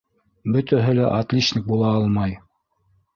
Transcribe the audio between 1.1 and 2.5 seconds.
отличник була алмай.